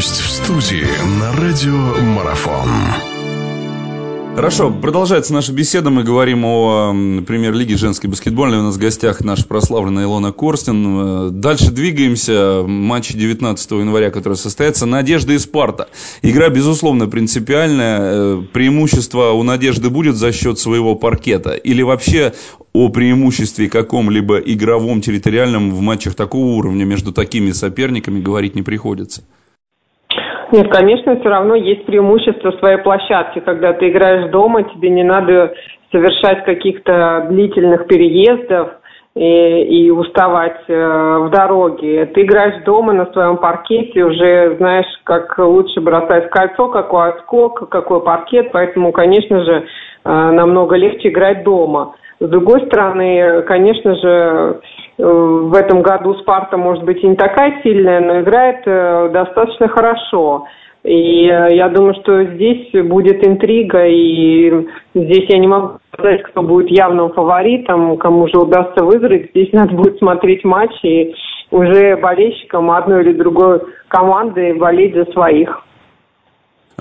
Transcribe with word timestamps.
Гость 0.00 0.20
в 0.22 0.30
студии 0.30 0.86
на 1.20 1.30
радио 1.32 2.02
Марафон. 2.02 2.70
Хорошо, 4.34 4.70
продолжается 4.70 5.34
наша 5.34 5.52
беседа. 5.52 5.90
Мы 5.90 6.04
говорим 6.04 6.42
о 6.46 6.94
премьер-лиге 7.26 7.76
женской 7.76 8.08
баскетбольной. 8.08 8.60
У 8.60 8.62
нас 8.62 8.76
в 8.76 8.78
гостях 8.78 9.20
наша 9.20 9.44
прославленная 9.44 10.04
Илона 10.04 10.32
Корстин. 10.32 11.26
Э, 11.28 11.30
дальше 11.30 11.70
двигаемся. 11.70 12.62
Матч 12.66 13.12
19 13.12 13.72
января, 13.72 14.10
который 14.10 14.38
состоится. 14.38 14.86
Надежда 14.86 15.34
и 15.34 15.38
Спарта. 15.38 15.90
Игра, 16.22 16.48
безусловно, 16.48 17.06
принципиальная. 17.06 17.98
Э, 18.00 18.42
преимущество 18.54 19.32
у 19.32 19.42
Надежды 19.42 19.90
будет 19.90 20.16
за 20.16 20.32
счет 20.32 20.58
своего 20.58 20.94
паркета? 20.94 21.50
Или 21.50 21.82
вообще 21.82 22.32
о 22.72 22.88
преимуществе 22.88 23.68
каком-либо 23.68 24.38
игровом, 24.38 25.02
территориальном 25.02 25.74
в 25.74 25.82
матчах 25.82 26.14
такого 26.14 26.46
уровня 26.54 26.86
между 26.86 27.12
такими 27.12 27.52
соперниками 27.52 28.18
говорить 28.18 28.54
не 28.54 28.62
приходится? 28.62 29.24
Нет, 30.52 30.68
конечно, 30.72 31.18
все 31.20 31.28
равно 31.28 31.54
есть 31.54 31.86
преимущество 31.86 32.50
своей 32.52 32.78
площадки. 32.78 33.38
Когда 33.40 33.72
ты 33.72 33.88
играешь 33.88 34.30
дома, 34.30 34.64
тебе 34.64 34.90
не 34.90 35.04
надо 35.04 35.54
совершать 35.92 36.44
каких-то 36.44 37.26
длительных 37.30 37.86
переездов 37.86 38.70
и, 39.14 39.86
и 39.86 39.90
уставать 39.90 40.60
э, 40.66 41.18
в 41.18 41.30
дороге. 41.30 42.06
Ты 42.06 42.22
играешь 42.22 42.64
дома 42.64 42.92
на 42.92 43.06
своем 43.12 43.36
паркете, 43.36 44.04
уже 44.04 44.56
знаешь, 44.56 44.86
как 45.04 45.36
лучше 45.38 45.80
бросать 45.80 46.30
кольцо, 46.30 46.68
какой 46.68 47.10
отскок, 47.10 47.68
какой 47.68 48.00
паркет, 48.02 48.50
поэтому, 48.52 48.92
конечно 48.92 49.44
же, 49.44 49.52
э, 49.52 49.64
намного 50.04 50.76
легче 50.76 51.08
играть 51.08 51.44
дома. 51.44 51.94
С 52.20 52.28
другой 52.28 52.66
стороны, 52.66 53.42
конечно 53.42 53.94
же, 53.94 54.60
э, 54.98 55.02
в 55.02 55.54
этом 55.54 55.80
году 55.80 56.14
Спарта 56.16 56.58
может 56.58 56.84
быть 56.84 57.02
и 57.02 57.08
не 57.08 57.16
такая 57.16 57.62
сильная, 57.62 58.00
но 58.00 58.20
играет 58.20 58.60
э, 58.66 59.08
достаточно 59.10 59.68
хорошо. 59.68 60.44
И 60.84 61.26
э, 61.26 61.56
я 61.56 61.70
думаю, 61.70 61.94
что 61.94 62.22
здесь 62.24 62.72
будет 62.84 63.26
интрига, 63.26 63.86
и 63.86 64.66
здесь 64.94 65.30
я 65.30 65.38
не 65.38 65.46
могу 65.46 65.78
сказать, 65.94 66.22
кто 66.24 66.42
будет 66.42 66.70
явным 66.70 67.10
фаворитом, 67.14 67.96
кому 67.96 68.28
же 68.28 68.38
удастся 68.38 68.84
выиграть. 68.84 69.30
Здесь 69.30 69.54
надо 69.54 69.74
будет 69.74 69.96
смотреть 69.96 70.44
матч 70.44 70.72
и 70.82 71.14
уже 71.50 71.96
болельщикам 71.96 72.70
одной 72.70 73.02
или 73.02 73.14
другой 73.14 73.62
команды 73.88 74.54
болеть 74.54 74.94
за 74.94 75.06
своих. 75.12 75.64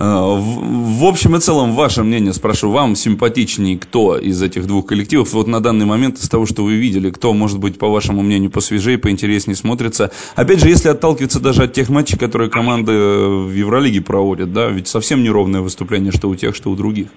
А, 0.02 0.22
в 0.23 1.03
общем 1.03 1.36
и 1.36 1.39
целом, 1.42 1.73
ваше 1.73 2.03
мнение, 2.03 2.31
спрошу, 2.31 2.72
вам 2.72 2.95
симпатичнее 2.95 3.78
кто 3.78 4.17
из 4.17 4.42
этих 4.42 4.66
двух 4.66 4.86
коллективов? 4.86 5.33
Вот 5.33 5.47
на 5.47 5.59
данный 5.59 5.86
момент 5.86 6.19
из 6.19 6.30
того, 6.30 6.45
что 6.45 6.64
вы 6.64 6.75
видели, 6.75 7.11
кто, 7.11 7.33
может 7.33 7.59
быть, 7.59 7.78
по 7.78 7.89
вашему 7.89 8.22
мнению, 8.22 8.50
посвежее, 8.50 8.97
поинтереснее 8.97 9.58
смотрится? 9.58 10.11
Опять 10.38 10.61
же, 10.61 10.70
если 10.70 10.88
отталкиваться 10.88 11.42
даже 11.42 11.64
от 11.64 11.73
тех 11.73 11.89
матчей, 11.89 12.17
которые 12.17 12.50
команды 12.50 12.94
в 12.94 13.53
Евролиге 13.53 14.00
проводят, 14.02 14.53
да, 14.53 14.70
ведь 14.70 14.88
совсем 14.88 15.22
неровное 15.22 15.59
выступление, 15.59 16.14
что 16.14 16.30
у 16.30 16.36
тех, 16.36 16.55
что 16.55 16.72
у 16.72 16.75
других. 16.75 17.09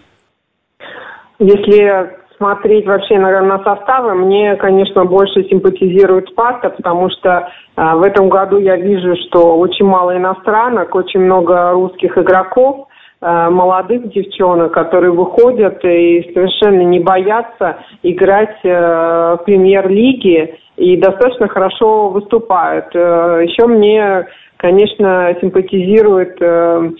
Если 1.39 2.22
смотреть 2.43 2.87
вообще 2.87 3.19
на, 3.19 3.41
на 3.41 3.62
составы, 3.62 4.15
мне, 4.15 4.57
конечно, 4.57 5.05
больше 5.05 5.45
симпатизирует 5.45 6.29
Спарта, 6.29 6.71
потому 6.71 7.09
что 7.11 7.48
а, 7.77 7.95
в 7.97 8.03
этом 8.03 8.29
году 8.29 8.59
я 8.59 8.77
вижу, 8.77 9.15
что 9.29 9.57
очень 9.59 9.87
мало 9.87 10.17
иностранок, 10.17 10.95
очень 10.97 11.20
много 11.20 11.70
русских 11.70 12.19
игроков, 12.19 12.89
молодых 13.23 14.09
девчонок, 14.12 14.73
которые 14.73 15.12
выходят 15.12 15.84
и 15.84 16.28
совершенно 16.34 16.83
не 16.83 16.98
боятся 16.98 17.79
играть 18.03 18.59
а, 18.64 19.37
в 19.37 19.45
премьер-лиге 19.45 20.56
и 20.77 20.97
достаточно 20.97 21.47
хорошо 21.48 22.09
выступают. 22.09 22.87
А, 22.95 23.39
еще 23.39 23.67
мне 23.67 24.27
конечно, 24.62 25.37
симпатизирует, 25.41 26.41
э, 26.41 26.91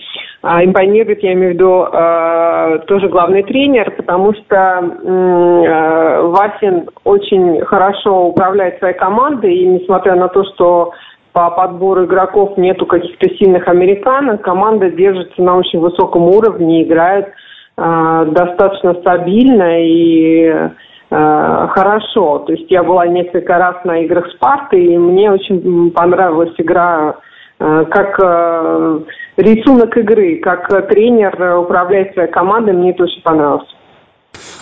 а, 0.41 0.65
импонирует, 0.65 1.23
я 1.23 1.31
имею 1.31 1.51
в 1.51 1.55
виду, 1.55 1.87
э, 1.89 2.79
тоже 2.87 3.07
главный 3.07 3.43
тренер, 3.43 3.91
потому 3.91 4.33
что 4.33 4.55
э, 4.57 6.21
Васин 6.27 6.89
очень 7.05 7.61
хорошо 7.61 8.27
управляет 8.27 8.79
своей 8.79 8.95
командой, 8.95 9.55
и 9.55 9.65
несмотря 9.65 10.15
на 10.15 10.27
то, 10.27 10.43
что 10.43 10.91
по 11.33 11.49
подбору 11.49 12.05
игроков 12.05 12.57
нету 12.57 12.85
каких-то 12.85 13.27
сильных 13.35 13.67
американок, 13.67 14.41
команда 14.41 14.89
держится 14.89 15.41
на 15.41 15.57
очень 15.57 15.79
высоком 15.79 16.23
уровне, 16.23 16.83
играет 16.83 17.29
э, 17.77 18.25
достаточно 18.31 18.93
стабильно 18.95 19.83
и 19.83 20.45
э, 20.45 20.69
хорошо. 21.09 22.39
То 22.39 22.53
есть 22.53 22.71
я 22.71 22.83
была 22.83 23.07
несколько 23.07 23.57
раз 23.57 23.83
на 23.83 23.99
играх 23.99 24.29
Спарты, 24.31 24.81
и 24.83 24.97
мне 24.97 25.31
очень 25.31 25.91
понравилась 25.91 26.53
игра 26.57 27.15
Э, 27.63 27.85
как 27.89 28.19
э, 28.21 28.99
рисунок 29.37 29.95
игры, 29.95 30.37
как 30.37 30.67
тренер 30.89 31.59
управляет 31.59 32.13
своей 32.13 32.29
командой, 32.29 32.73
мне 32.73 32.91
это 32.91 33.03
очень 33.03 33.21
понравилось. 33.21 33.72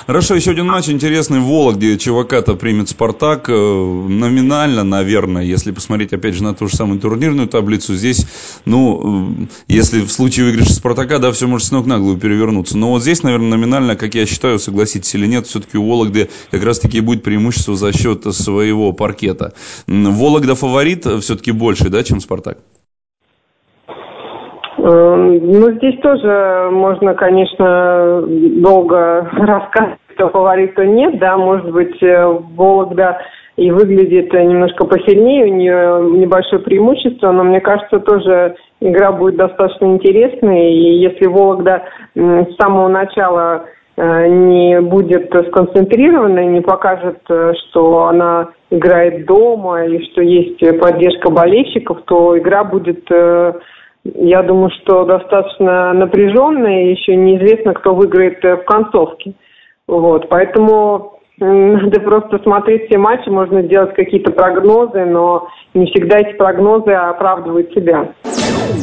Хорошо, 0.08 0.36
еще 0.36 0.52
один 0.52 0.68
матч 0.68 0.90
интересный 0.90 1.40
в 1.40 1.44
Вологде. 1.44 1.98
Чувака-то 1.98 2.56
примет 2.56 2.90
Спартак. 2.90 3.50
Э, 3.50 3.54
номинально, 3.54 4.84
наверное, 4.84 5.44
если 5.44 5.72
посмотреть, 5.72 6.12
опять 6.12 6.36
же, 6.36 6.44
на 6.44 6.54
ту 6.54 6.68
же 6.68 6.76
самую 6.76 7.00
турнирную 7.00 7.48
таблицу, 7.48 7.96
здесь, 7.96 8.26
ну, 8.66 9.48
если 9.68 10.02
в 10.02 10.12
случае 10.12 10.48
выигрыша 10.48 10.74
Спартака, 10.74 11.20
да, 11.20 11.31
все 11.31 11.48
может 11.48 11.68
с 11.68 11.72
ног 11.72 11.86
на 11.86 12.00
голову 12.00 12.18
перевернуться. 12.18 12.78
Но 12.78 12.90
вот 12.90 13.04
здесь, 13.04 13.24
наверное, 13.24 13.50
номинально, 13.50 13.96
как 13.96 14.16
я 14.16 14.26
считаю, 14.26 14.60
согласитесь 14.60 15.14
или 15.16 15.28
нет, 15.28 15.48
все-таки 15.48 15.78
у 15.78 15.88
Вологды 15.88 16.30
как 16.50 16.64
раз-таки 16.64 17.00
будет 17.00 17.24
преимущество 17.24 17.76
за 17.76 17.94
счет 17.94 18.24
своего 18.36 18.92
паркета. 18.94 19.54
Вологда 19.88 20.56
фаворит 20.56 21.06
все-таки 21.22 21.52
больше, 21.52 21.90
да, 21.90 22.04
чем 22.04 22.20
Спартак? 22.20 22.58
Эм, 24.84 25.38
ну, 25.52 25.72
здесь 25.74 26.00
тоже 26.00 26.69
можно, 26.72 27.14
конечно, 27.14 28.24
долго 28.25 29.30
рассказывать, 29.34 30.00
кто 30.16 30.30
фаворит, 30.30 30.74
кто 30.74 30.84
нет, 30.84 31.19
да, 31.19 31.38
может 31.38 31.72
быть, 31.72 32.02
э, 32.02 32.25
Вологда 32.56 33.19
и 33.58 33.69
выглядит 33.69 34.34
немножко 34.34 34.86
посильнее, 34.86 35.46
у 35.46 35.56
нее 35.56 36.19
небольшое 36.19 36.64
преимущество, 36.64 37.31
но 37.31 37.44
мне 37.44 37.62
кажется, 37.62 38.00
тоже 38.00 38.56
игра 38.80 39.12
будет 39.12 39.36
достаточно 39.36 39.86
интересной, 39.86 40.74
и 40.74 41.00
если 41.00 41.28
Вологда 41.28 41.84
с 42.16 42.56
самого 42.59 42.88
начала 42.88 43.66
э, 43.98 44.28
не 44.30 44.81
будет 44.81 45.31
сконцентрирована, 45.50 46.44
не 46.46 46.62
покажет, 46.62 47.19
э, 47.30 47.53
что 47.69 48.06
она 48.06 48.50
играет 48.72 49.28
дома 49.28 49.86
и 49.86 50.03
что 50.12 50.24
есть 50.24 50.59
поддержка 50.80 51.30
болельщиков, 51.30 52.02
то 52.06 52.36
игра 52.36 52.63
будет 52.63 53.06
я 54.03 54.41
думаю, 54.44 54.72
что 54.81 55.06
достаточно 55.06 55.94
напряженная, 55.94 56.85
и 56.85 56.91
еще 56.91 57.16
неизвестно, 57.16 57.73
кто 57.73 57.94
выиграет 57.94 58.44
э, 58.44 58.57
в 58.57 58.66
концовке. 58.66 59.34
Вот, 59.88 60.29
поэтому 60.29 61.19
надо 61.39 62.00
просто 62.00 62.39
смотреть 62.39 62.88
все 62.88 62.97
матчи, 62.97 63.29
можно 63.29 63.62
делать 63.62 63.94
какие-то 63.94 64.31
прогнозы, 64.31 65.06
но 65.06 65.47
не 65.73 65.85
всегда 65.88 66.19
эти 66.19 66.35
прогнозы 66.35 66.91
оправдывают 66.91 67.72
себя. 67.73 68.13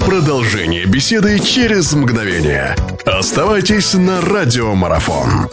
Продолжение 0.07 0.85
беседы 0.87 1.39
через 1.39 1.95
мгновение. 1.95 2.75
Оставайтесь 3.07 3.95
на 3.95 4.21
радиомарафон. 4.21 5.49